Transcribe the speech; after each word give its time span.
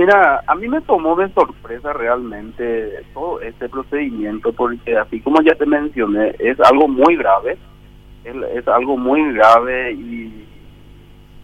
Mira, 0.00 0.42
a 0.46 0.54
mí 0.54 0.66
me 0.66 0.80
tomó 0.80 1.14
de 1.14 1.28
sorpresa 1.34 1.92
realmente 1.92 3.04
todo 3.12 3.38
este 3.42 3.68
procedimiento 3.68 4.50
porque 4.50 4.96
así 4.96 5.20
como 5.20 5.42
ya 5.42 5.54
te 5.56 5.66
mencioné, 5.66 6.34
es 6.38 6.58
algo 6.60 6.88
muy 6.88 7.16
grave, 7.16 7.58
es, 8.24 8.66
algo 8.66 8.96
muy 8.96 9.34
grave 9.34 9.92
y 9.92 10.46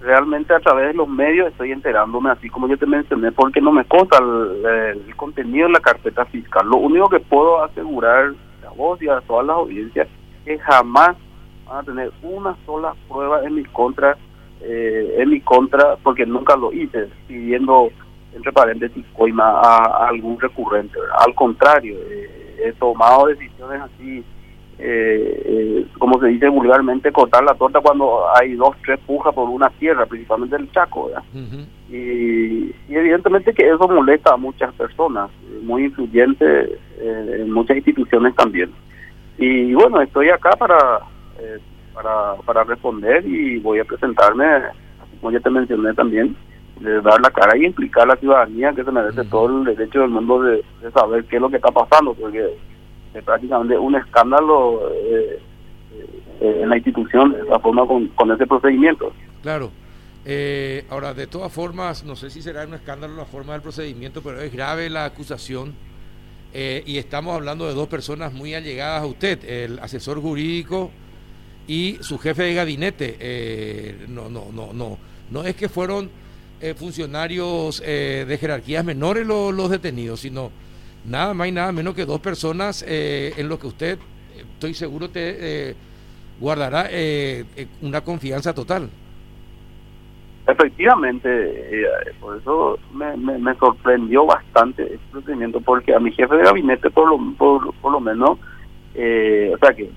realmente 0.00 0.54
a 0.54 0.60
través 0.60 0.86
de 0.86 0.94
los 0.94 1.06
medios 1.06 1.48
estoy 1.48 1.72
enterándome, 1.72 2.30
así 2.30 2.48
como 2.48 2.66
yo 2.66 2.78
te 2.78 2.86
mencioné, 2.86 3.30
porque 3.30 3.60
no 3.60 3.72
me 3.72 3.84
consta 3.84 4.20
el, 4.22 4.64
el 5.04 5.16
contenido 5.16 5.66
de 5.66 5.74
la 5.74 5.80
carpeta 5.80 6.24
fiscal. 6.24 6.66
Lo 6.66 6.78
único 6.78 7.10
que 7.10 7.20
puedo 7.20 7.62
asegurar 7.62 8.32
a 8.66 8.70
vos 8.70 9.02
y 9.02 9.08
a 9.10 9.20
todas 9.20 9.48
las 9.48 9.56
audiencias 9.56 10.08
es 10.08 10.44
que 10.46 10.58
jamás 10.60 11.14
van 11.66 11.76
a 11.76 11.82
tener 11.82 12.10
una 12.22 12.56
sola 12.64 12.94
prueba 13.06 13.44
en 13.44 13.56
mi 13.56 13.64
contra, 13.64 14.16
eh, 14.62 15.16
en 15.18 15.28
mi 15.28 15.42
contra, 15.42 15.96
porque 15.96 16.24
nunca 16.24 16.56
lo 16.56 16.72
hice, 16.72 17.10
pidiendo, 17.28 17.90
entre 18.36 18.52
paréntesis, 18.52 19.04
coima 19.14 19.60
a, 19.60 20.08
algún 20.08 20.38
recurrente. 20.38 20.98
Al 21.26 21.34
contrario, 21.34 21.96
eh, 22.10 22.56
he 22.66 22.72
tomado 22.74 23.26
decisiones 23.26 23.80
así 23.80 24.24
eh, 24.78 25.42
eh, 25.46 25.86
como 25.98 26.20
se 26.20 26.26
dice 26.26 26.48
vulgarmente, 26.48 27.10
cortar 27.10 27.42
la 27.44 27.54
torta 27.54 27.80
cuando 27.80 28.24
hay 28.34 28.54
dos, 28.56 28.76
tres 28.84 29.00
pujas 29.06 29.34
por 29.34 29.48
una 29.48 29.70
tierra, 29.70 30.04
principalmente 30.04 30.56
el 30.56 30.70
Chaco. 30.70 31.10
y, 31.90 32.74
evidentemente 32.88 33.54
que 33.54 33.68
eso 33.68 33.88
molesta 33.88 34.34
a 34.34 34.36
muchas 34.36 34.74
personas, 34.74 35.30
eh, 35.44 35.60
muy 35.62 35.84
influyente 35.84 36.78
en 36.98 37.50
muchas 37.52 37.78
instituciones 37.78 38.34
también. 38.34 38.70
Y 39.38 39.72
bueno, 39.74 40.00
estoy 40.00 40.28
acá 40.28 40.50
para, 40.50 41.00
para, 41.94 42.34
para 42.44 42.64
responder 42.64 43.26
y 43.26 43.58
voy 43.58 43.78
a 43.78 43.84
presentarme, 43.84 44.44
como 45.20 45.32
ya 45.32 45.40
te 45.40 45.50
mencioné 45.50 45.94
también, 45.94 46.36
de 46.80 47.00
dar 47.00 47.20
la 47.20 47.30
cara 47.30 47.56
y 47.56 47.64
implicar 47.64 48.04
a 48.04 48.14
la 48.14 48.16
ciudadanía 48.16 48.72
que 48.72 48.84
se 48.84 48.92
merece 48.92 49.24
todo 49.24 49.48
el 49.48 49.64
derecho 49.64 50.00
del 50.00 50.10
mundo 50.10 50.42
de, 50.42 50.62
de 50.82 50.90
saber 50.92 51.24
qué 51.24 51.36
es 51.36 51.42
lo 51.42 51.48
que 51.48 51.56
está 51.56 51.70
pasando, 51.70 52.14
porque 52.14 52.54
prácticamente 53.22 53.78
un 53.78 53.94
escándalo 53.96 54.90
eh, 54.92 55.40
eh, 56.40 56.60
en 56.62 56.68
la 56.68 56.76
institución 56.76 57.36
esa 57.44 57.58
forma 57.60 57.86
con, 57.86 58.08
con 58.08 58.30
ese 58.30 58.46
procedimiento. 58.46 59.12
Claro. 59.42 59.70
Eh, 60.24 60.84
ahora, 60.90 61.14
de 61.14 61.26
todas 61.26 61.52
formas, 61.52 62.04
no 62.04 62.16
sé 62.16 62.30
si 62.30 62.42
será 62.42 62.64
un 62.64 62.74
escándalo 62.74 63.14
la 63.14 63.24
forma 63.24 63.52
del 63.52 63.62
procedimiento, 63.62 64.22
pero 64.22 64.40
es 64.40 64.52
grave 64.52 64.90
la 64.90 65.04
acusación. 65.04 65.74
y 66.52 66.98
estamos 66.98 67.34
hablando 67.34 67.66
de 67.66 67.74
dos 67.74 67.86
personas 67.86 68.32
muy 68.32 68.54
allegadas 68.54 69.02
a 69.02 69.06
usted, 69.06 69.44
el 69.44 69.78
asesor 69.78 70.20
jurídico 70.20 70.90
y 71.68 71.98
su 72.00 72.18
jefe 72.18 72.44
de 72.44 72.54
gabinete. 72.54 74.06
no, 74.08 74.28
no, 74.28 74.46
no, 74.52 74.72
no. 74.72 74.98
No 75.30 75.42
es 75.44 75.56
que 75.56 75.68
fueron 75.68 76.10
funcionarios 76.76 77.80
de 77.80 78.38
jerarquías 78.40 78.84
menores 78.84 79.26
los, 79.26 79.54
los 79.54 79.70
detenidos, 79.70 80.20
sino 80.20 80.50
nada 81.08 81.34
más 81.34 81.48
y 81.48 81.52
nada 81.52 81.72
menos 81.72 81.94
que 81.94 82.04
dos 82.04 82.20
personas 82.20 82.84
eh, 82.86 83.32
en 83.36 83.48
lo 83.48 83.58
que 83.58 83.66
usted, 83.66 83.98
estoy 84.54 84.74
seguro, 84.74 85.08
te 85.08 85.70
eh, 85.70 85.74
guardará 86.40 86.86
eh, 86.90 87.44
una 87.82 88.00
confianza 88.02 88.54
total. 88.54 88.90
Efectivamente, 90.46 91.84
por 92.20 92.36
eso 92.36 92.78
me, 92.92 93.16
me, 93.16 93.54
sorprendió 93.56 94.26
bastante 94.26 94.84
este 94.84 94.98
procedimiento, 95.10 95.60
porque 95.60 95.92
a 95.92 95.98
mi 95.98 96.12
jefe 96.12 96.36
de 96.36 96.44
gabinete, 96.44 96.88
por 96.90 97.08
lo, 97.08 97.18
por, 97.36 97.74
por 97.74 97.90
lo 97.90 97.98
menos, 97.98 98.38
o 98.38 99.58
sea 99.58 99.74
que 99.74 99.90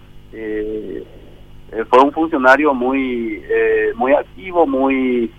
fue 1.87 2.03
un 2.03 2.11
funcionario 2.11 2.73
muy 2.73 3.43
muy 3.95 4.13
activo, 4.13 4.65
muy 4.65 5.31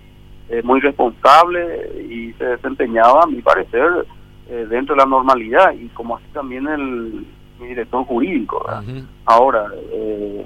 muy 0.65 0.81
responsable 0.81 2.03
y 2.11 2.33
se 2.34 2.45
desempeñaba, 2.45 3.23
a 3.23 3.27
mi 3.27 3.41
parecer, 3.41 4.06
eh, 4.48 4.67
dentro 4.69 4.95
de 4.95 5.03
la 5.03 5.06
normalidad 5.06 5.73
y 5.75 5.89
como 5.89 6.17
así 6.17 6.27
también 6.33 6.67
el 6.67 7.25
mi 7.61 7.69
director 7.69 8.05
jurídico. 8.05 8.67
Ahora, 9.27 9.71
eh, 9.93 10.45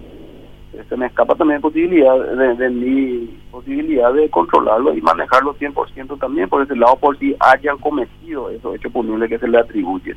se 0.88 0.96
me 0.96 1.06
escapa 1.06 1.34
también 1.36 1.60
posibilidad 1.60 2.18
de, 2.56 2.70
mi 2.70 3.26
posibilidad 3.50 4.12
de 4.12 4.28
controlarlo 4.28 4.94
y 4.94 5.00
manejarlo 5.00 5.54
100% 5.54 6.18
también 6.18 6.48
por 6.48 6.62
ese 6.62 6.74
lado, 6.74 6.96
por 6.96 7.18
si 7.18 7.34
hayan 7.38 7.78
cometido 7.78 8.50
esos 8.50 8.74
hechos 8.74 8.92
punibles 8.92 9.28
que 9.28 9.38
se 9.38 9.48
le 9.48 9.58
atribuye. 9.58 10.16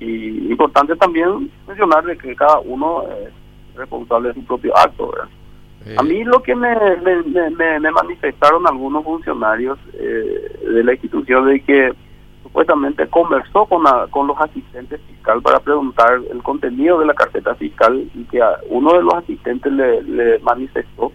Y 0.00 0.50
importante 0.50 0.96
también 0.96 1.50
mencionar 1.68 2.04
de 2.04 2.16
que 2.16 2.34
cada 2.34 2.58
uno 2.60 3.02
es 3.02 3.76
responsable 3.76 4.28
de 4.28 4.34
su 4.34 4.44
propio 4.44 4.76
acto. 4.76 5.12
A 5.96 6.02
mí 6.02 6.24
lo 6.24 6.42
que 6.42 6.54
me, 6.54 6.74
me, 7.02 7.80
me, 7.80 7.90
manifestaron 7.90 8.66
algunos 8.66 9.04
funcionarios 9.04 9.78
eh, 9.94 10.58
de 10.64 10.84
la 10.84 10.92
institución 10.92 11.46
de 11.46 11.60
que 11.60 11.92
supuestamente 12.42 13.06
conversó 13.08 13.66
con, 13.66 13.84
con 14.10 14.26
los 14.26 14.38
asistentes 14.38 15.00
fiscal 15.08 15.40
para 15.42 15.60
preguntar 15.60 16.20
el 16.30 16.42
contenido 16.42 16.98
de 17.00 17.06
la 17.06 17.14
carpeta 17.14 17.54
fiscal 17.54 18.04
y 18.14 18.24
que 18.24 18.42
a 18.42 18.58
uno 18.68 18.92
de 18.94 19.02
los 19.02 19.14
asistentes 19.14 19.72
le, 19.72 20.38
manifestó 20.40 21.12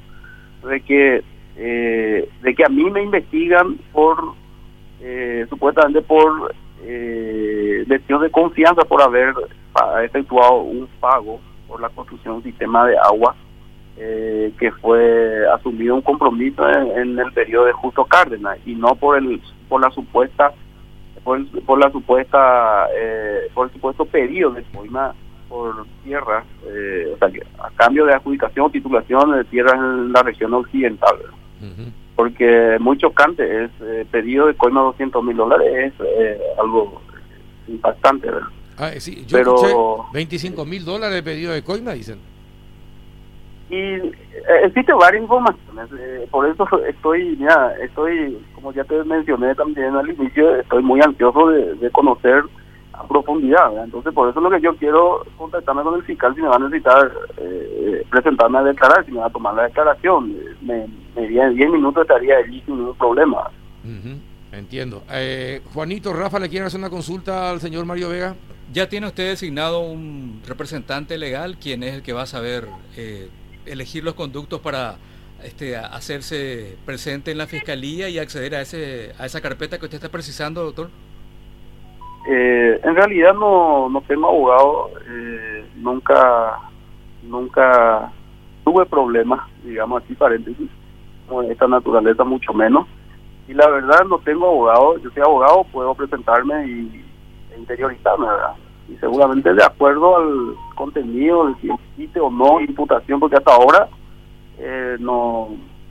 de 0.67 0.81
que 0.81 1.23
eh, 1.57 2.29
de 2.41 2.55
que 2.55 2.63
a 2.63 2.69
mí 2.69 2.89
me 2.89 3.03
investigan 3.03 3.77
por 3.91 4.17
eh, 5.01 5.45
supuestamente 5.49 6.01
por 6.01 6.53
eh, 6.81 7.85
de 7.87 8.31
confianza 8.31 8.81
por 8.83 9.01
haber 9.01 9.33
efectuado 10.03 10.61
un 10.61 10.87
pago 10.99 11.39
por 11.67 11.81
la 11.81 11.89
construcción 11.89 12.35
de 12.35 12.37
un 12.37 12.43
sistema 12.43 12.87
de 12.87 12.97
agua 12.97 13.35
eh, 13.99 14.53
que 14.59 14.71
fue 14.73 15.47
asumido 15.53 15.95
un 15.95 16.01
compromiso 16.01 16.67
en, 16.69 16.97
en, 16.97 17.19
el 17.19 17.31
periodo 17.33 17.65
de 17.65 17.73
Justo 17.73 18.05
Cárdenas 18.05 18.59
y 18.65 18.75
no 18.75 18.95
por 18.95 19.17
el 19.17 19.41
por 19.67 19.81
la 19.81 19.89
supuesta 19.91 20.53
por, 21.23 21.79
la 21.79 21.91
supuesta 21.91 22.87
eh, 22.95 23.49
por 23.53 23.67
el 23.67 23.73
supuesto 23.73 24.05
pedido 24.05 24.51
de 24.51 24.63
coima 24.65 25.13
por 25.49 25.87
tierra 26.03 26.45
eh, 26.67 27.11
o 27.13 27.17
sea 27.17 27.29
a 27.59 27.71
cambio 27.71 28.05
de 28.05 28.13
adjudicación 28.13 28.67
o 28.67 28.69
titulación 28.69 29.31
de 29.35 29.43
tierras 29.45 29.73
en 29.73 30.13
la 30.13 30.21
región 30.21 30.53
occidental 30.53 31.17
porque 32.15 32.77
muy 32.79 32.97
chocante 32.97 33.65
es 33.65 33.71
eh, 33.81 34.05
pedido 34.11 34.45
de 34.45 34.53
coima 34.53 34.81
200 34.81 35.23
mil 35.23 35.37
dólares 35.37 35.93
es 35.99 36.39
algo 36.59 37.01
impactante 37.67 38.27
¿verdad? 38.27 38.49
Ah, 38.77 38.91
sí, 38.99 39.25
yo 39.25 39.39
Pero, 39.39 40.05
25 40.13 40.65
mil 40.65 40.85
dólares 40.85 41.15
de 41.15 41.23
pedido 41.23 41.51
de 41.51 41.63
coima 41.63 41.93
dicen 41.93 42.19
y 43.69 43.75
eh, 43.75 44.13
existe 44.63 44.93
varias 44.93 45.23
informaciones, 45.23 45.89
eh, 45.99 46.27
por 46.31 46.47
eso 46.47 46.65
estoy, 46.87 47.37
ya 47.37 47.73
estoy, 47.81 48.41
como 48.55 48.71
ya 48.71 48.83
te 48.85 49.03
mencioné 49.03 49.53
también 49.55 49.95
al 49.95 50.09
inicio, 50.09 50.55
estoy 50.55 50.83
muy 50.83 51.01
ansioso 51.01 51.49
de, 51.49 51.89
conocer 51.91 52.43
a 52.93 53.05
profundidad. 53.07 53.83
Entonces, 53.83 54.13
por 54.13 54.29
eso 54.29 54.39
es 54.39 54.43
lo 54.43 54.49
que 54.49 54.61
yo 54.61 54.75
quiero 54.77 55.25
contactarme 55.37 55.83
con 55.83 55.95
el 55.95 56.03
fiscal 56.03 56.33
si 56.33 56.41
me 56.41 56.47
va 56.47 56.55
a 56.55 56.59
necesitar 56.59 57.11
eh, 57.37 58.05
presentarme 58.09 58.59
a 58.59 58.63
declarar, 58.63 59.05
si 59.05 59.11
me 59.11 59.19
va 59.19 59.27
a 59.27 59.31
tomar 59.31 59.53
la 59.55 59.63
declaración. 59.63 60.33
Me, 60.61 60.87
me 61.15 61.27
10 61.27 61.55
minutos 61.69 62.03
estaría 62.03 62.37
allí 62.37 62.61
sin 62.65 62.77
ningún 62.77 62.95
problema. 62.95 63.49
Entiendo. 64.51 65.03
Juanito, 65.73 66.13
Rafa, 66.13 66.39
¿le 66.39 66.49
quieren 66.49 66.67
hacer 66.67 66.79
una 66.79 66.89
consulta 66.89 67.49
al 67.49 67.59
señor 67.59 67.85
Mario 67.85 68.09
Vega? 68.09 68.35
¿Ya 68.73 68.89
tiene 68.89 69.07
usted 69.07 69.29
designado 69.29 69.79
un 69.79 70.41
representante 70.45 71.17
legal? 71.17 71.57
¿Quién 71.57 71.83
es 71.83 71.95
el 71.95 72.03
que 72.03 72.11
va 72.11 72.23
a 72.23 72.25
saber 72.25 72.67
eh, 72.97 73.29
elegir 73.71 74.03
los 74.03 74.13
conductos 74.13 74.59
para 74.59 74.95
este, 75.43 75.75
hacerse 75.75 76.77
presente 76.85 77.31
en 77.31 77.37
la 77.37 77.47
fiscalía 77.47 78.09
y 78.09 78.19
acceder 78.19 78.55
a 78.55 78.61
ese 78.61 79.13
a 79.19 79.25
esa 79.25 79.41
carpeta 79.41 79.77
que 79.77 79.85
usted 79.85 79.97
está 79.97 80.09
precisando, 80.09 80.63
doctor? 80.63 80.89
Eh, 82.29 82.79
en 82.83 82.95
realidad 82.95 83.33
no, 83.33 83.87
no 83.89 84.01
tengo 84.01 84.27
abogado, 84.27 84.91
eh, 85.07 85.65
nunca 85.77 86.59
nunca 87.23 88.11
tuve 88.63 88.85
problemas, 88.85 89.41
digamos 89.63 90.03
así, 90.03 90.13
paréntesis, 90.15 90.69
de 91.29 91.51
esta 91.51 91.67
naturaleza 91.67 92.23
mucho 92.23 92.53
menos. 92.53 92.87
Y 93.47 93.53
la 93.53 93.69
verdad 93.69 94.03
no 94.09 94.19
tengo 94.19 94.47
abogado, 94.47 94.97
yo 94.97 95.09
soy 95.11 95.21
abogado, 95.21 95.63
puedo 95.71 95.95
presentarme 95.95 96.67
y 96.67 97.05
e 97.53 97.59
interiorizarme, 97.59 98.27
¿verdad? 98.27 98.55
Y 98.89 98.95
seguramente 98.97 99.53
de 99.53 99.63
acuerdo 99.63 100.17
al 100.17 100.55
contenido 100.75 101.55
si 101.61 101.69
existe 101.69 102.19
o 102.19 102.29
no 102.29 102.61
imputación, 102.61 103.19
porque 103.19 103.37
hasta 103.37 103.53
ahora 103.53 103.87
eh, 104.57 104.97
no, 104.99 105.49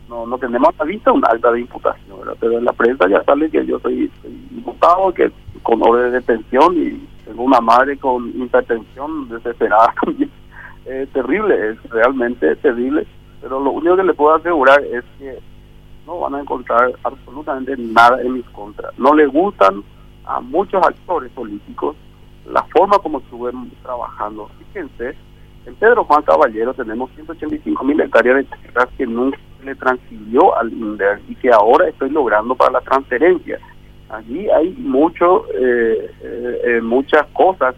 no, 0.08 0.26
no 0.26 0.38
tenemos 0.38 0.70
a 0.78 0.84
vista 0.84 1.12
un 1.12 1.24
alta 1.24 1.52
de 1.52 1.60
imputación, 1.60 2.18
pero 2.40 2.58
en 2.58 2.64
la 2.64 2.72
prensa 2.72 3.08
ya 3.08 3.22
sale 3.24 3.50
que 3.50 3.66
yo 3.66 3.78
soy, 3.80 4.10
imputado, 4.50 5.12
que 5.12 5.30
con 5.62 5.82
orden 5.82 6.12
de 6.12 6.20
detención 6.20 6.76
y 6.76 7.06
tengo 7.24 7.42
una 7.42 7.60
madre 7.60 7.96
con 7.98 8.28
hipertensión 8.28 9.28
desesperada 9.28 9.92
también. 10.04 10.30
Es 10.84 11.08
terrible, 11.10 11.70
es 11.70 11.90
realmente 11.90 12.54
terrible, 12.56 13.06
pero 13.42 13.58
lo 13.58 13.72
único 13.72 13.96
que 13.96 14.04
le 14.04 14.14
puedo 14.14 14.36
asegurar 14.36 14.80
es 14.84 15.04
que 15.18 15.36
no 16.06 16.20
van 16.20 16.36
a 16.36 16.40
encontrar 16.40 16.92
absolutamente 17.02 17.76
nada 17.76 18.22
en 18.22 18.34
mis 18.34 18.44
contras. 18.50 18.96
No 18.96 19.12
le 19.12 19.26
gustan 19.26 19.82
a 20.24 20.40
muchos 20.40 20.80
actores 20.86 21.32
políticos 21.32 21.96
la 22.50 22.62
forma 22.64 22.98
como 22.98 23.18
estuvimos 23.18 23.68
trabajando. 23.82 24.48
Fíjense, 24.58 25.16
en 25.66 25.74
Pedro 25.74 26.04
Juan 26.04 26.22
Caballero 26.22 26.74
tenemos 26.74 27.10
185 27.16 27.84
mil 27.84 28.00
hectáreas 28.00 28.36
de 28.36 28.44
tierras 28.44 28.88
que 28.96 29.06
nunca 29.06 29.38
le 29.64 29.74
transfirió 29.74 30.56
al 30.56 30.72
INDER 30.72 31.20
y 31.28 31.34
que 31.34 31.50
ahora 31.50 31.88
estoy 31.88 32.10
logrando 32.10 32.54
para 32.54 32.72
la 32.72 32.80
transferencia. 32.80 33.58
allí 34.08 34.48
hay 34.50 34.70
mucho, 34.78 35.44
eh, 35.52 36.10
eh, 36.22 36.80
muchas 36.80 37.26
cosas 37.32 37.74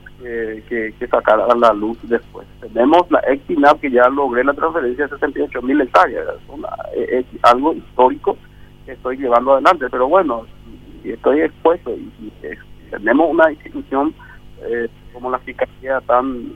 que, 0.69 0.93
que, 0.99 1.07
sacar 1.07 1.41
a 1.41 1.55
la 1.55 1.73
luz 1.73 1.97
después. 2.03 2.47
Tenemos 2.61 3.11
la 3.11 3.21
Exinab 3.21 3.81
que 3.81 3.91
ya 3.91 4.09
logré 4.09 4.45
la 4.45 4.53
transferencia 4.53 5.05
de 5.05 5.11
68 5.11 5.63
mil 5.63 5.81
hectáreas, 5.81 6.27
es, 6.95 7.25
algo 7.43 7.73
histórico 7.73 8.37
que 8.85 8.93
estoy 8.93 9.17
llevando 9.17 9.55
adelante, 9.55 9.87
pero 9.91 10.09
bueno, 10.09 10.45
estoy 11.05 11.41
expuesto 11.41 11.93
y, 11.93 12.33
tenemos 12.91 13.31
una 13.31 13.51
institución 13.53 14.15
como 15.13 15.31
la 15.31 15.39
Fiscalía 15.41 16.01
tan 16.03 16.53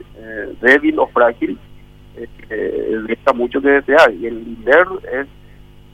débil 0.61 0.99
o 0.99 1.07
frágil, 1.07 1.57
eh, 2.15 2.99
deja 3.07 3.33
mucho 3.33 3.61
que 3.61 3.69
desear 3.69 4.13
y 4.13 4.27
el 4.27 4.37
INDER 4.47 4.85
es 5.11 5.27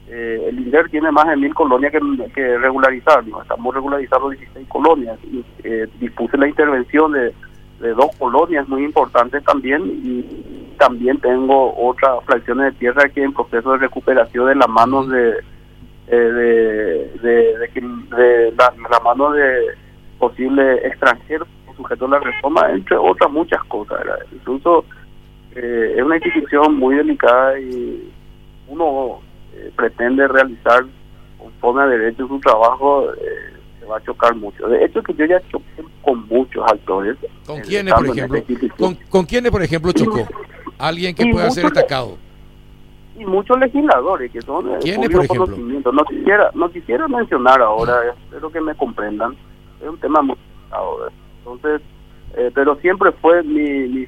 eh, 0.08 0.48
el 0.48 0.58
INDER 0.58 0.90
tiene 0.90 1.10
más 1.12 1.28
de 1.28 1.36
mil 1.36 1.54
colonias 1.54 1.92
que, 1.92 2.00
que 2.34 2.58
regularizar, 2.58 3.24
estamos 3.40 3.74
regularizando 3.74 4.30
16 4.30 4.66
colonias 4.68 5.18
y 5.24 5.44
eh, 5.62 5.86
dispuse 5.98 6.36
la 6.36 6.48
intervención 6.48 7.12
de, 7.12 7.32
dos 7.80 8.14
colonias 8.18 8.68
muy 8.68 8.84
importantes 8.84 9.42
también 9.44 9.82
y 10.04 10.74
también 10.78 11.18
tengo 11.18 11.74
otras 11.74 12.22
fracciones 12.26 12.74
de 12.74 12.78
tierra 12.78 13.08
que 13.08 13.22
en 13.22 13.32
proceso 13.32 13.72
de 13.72 13.78
recuperación 13.78 14.48
de 14.48 14.54
las 14.56 14.68
manos 14.68 15.08
de 15.08 15.38
eh, 16.08 16.16
de, 16.16 17.20
de, 17.22 18.52
la, 18.58 18.74
la, 18.90 19.00
mano 19.00 19.30
de 19.30 19.68
posible 20.18 20.86
extranjeros 20.86 21.48
sujetos 21.80 22.08
a 22.08 22.14
la 22.14 22.20
reforma, 22.20 22.70
entre 22.70 22.96
otras 22.96 23.30
muchas 23.30 23.62
cosas. 23.64 24.00
Incluso 24.32 24.84
eh, 25.54 25.94
es 25.96 26.02
una 26.02 26.16
institución 26.16 26.76
muy 26.76 26.96
delicada 26.96 27.58
y 27.58 28.10
uno 28.68 29.20
eh, 29.54 29.72
pretende 29.76 30.28
realizar 30.28 30.84
conforme 31.38 31.82
a 31.82 31.86
derecho 31.86 32.28
su 32.28 32.38
trabajo, 32.40 33.12
eh, 33.14 33.56
se 33.80 33.86
va 33.86 33.96
a 33.96 34.02
chocar 34.02 34.34
mucho. 34.36 34.68
De 34.68 34.84
hecho, 34.84 35.02
que 35.02 35.14
yo 35.14 35.24
ya 35.24 35.40
choqué 35.50 35.82
con 36.02 36.26
muchos 36.28 36.62
actores. 36.70 37.16
¿Con 37.46 37.60
quiénes, 37.60 37.94
por 37.94 38.06
ejemplo? 38.06 38.42
¿Con, 38.78 38.94
¿Con, 39.08 39.24
quiénes, 39.24 39.50
por 39.50 39.62
ejemplo, 39.62 39.92
chocó? 39.92 40.26
Alguien 40.78 41.14
que 41.14 41.26
pueda 41.26 41.50
ser 41.50 41.66
atacado. 41.66 42.18
Y 43.18 43.24
muchos 43.24 43.58
legisladores 43.58 44.32
que 44.32 44.40
son 44.42 44.78
¿Quiénes, 44.80 45.10
por 45.10 45.24
ejemplo? 45.24 45.92
No 45.92 46.04
quisiera, 46.04 46.50
no 46.54 46.70
quisiera 46.70 47.08
mencionar 47.08 47.60
ahora, 47.60 48.14
espero 48.24 48.50
que 48.50 48.60
me 48.60 48.74
comprendan. 48.74 49.36
Es 49.82 49.88
un 49.88 49.98
tema 49.98 50.22
muy 50.22 50.36
ahora. 50.70 51.10
Entonces, 51.40 51.82
pero 52.54 52.76
siempre 52.76 53.12
fue 53.12 53.42
mi, 53.42 53.88
mi 53.88 54.06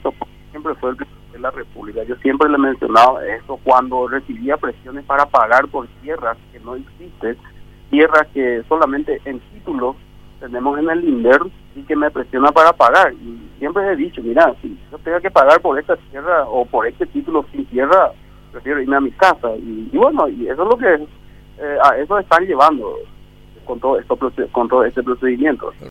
siempre 0.53 0.75
fue 0.77 0.91
el 0.91 0.97
de 1.33 1.39
la 1.39 1.51
República. 1.51 2.05
Yo 2.05 2.15
siempre 2.17 2.49
le 2.49 2.57
he 2.57 2.59
mencionado 2.59 3.21
esto 3.21 3.59
cuando 3.65 4.07
recibía 4.07 4.57
presiones 4.57 5.05
para 5.05 5.27
pagar 5.27 5.67
por 5.69 5.89
tierras 6.03 6.37
que 6.53 6.61
no 6.61 6.77
existen, 6.77 7.37
tierras 7.91 8.29
que 8.33 8.63
solamente 8.69 9.21
en 9.25 9.41
títulos 9.41 9.97
tenemos 10.41 10.79
en 10.79 10.91
el 10.91 11.05
INDER 11.05 11.41
y 11.75 11.83
que 11.83 11.97
me 11.97 12.11
presiona 12.11 12.51
para 12.53 12.73
pagar. 12.73 13.13
Y 13.15 13.41
siempre 13.59 13.87
he 13.87 13.97
dicho, 13.97 14.21
mira, 14.23 14.55
si 14.61 14.79
yo 14.91 14.99
tengo 14.99 15.21
que 15.21 15.31
pagar 15.31 15.61
por 15.61 15.79
esta 15.79 15.97
tierra 15.97 16.45
o 16.47 16.65
por 16.65 16.87
este 16.87 17.07
título 17.07 17.45
sin 17.53 17.65
tierra, 17.67 18.13
prefiero 18.51 18.81
irme 18.81 18.97
a 18.97 19.01
mi 19.01 19.13
casa. 19.13 19.55
Y, 19.57 19.89
bueno, 19.97 20.29
y 20.29 20.49
eso 20.49 20.63
es 20.65 20.69
lo 20.69 20.77
que 20.77 20.95
eh, 20.95 21.79
a 21.83 21.97
eso 21.97 22.19
están 22.19 22.45
llevando 22.45 22.99
con 23.65 23.79
todo 23.79 23.99
esto 23.99 24.19
con 24.51 24.69
todo 24.69 24.85
este 24.85 25.03
procedimiento. 25.03 25.73